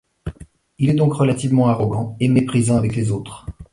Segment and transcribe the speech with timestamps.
[0.79, 3.45] Il est donc relativement arrogant et méprisant avec les autres.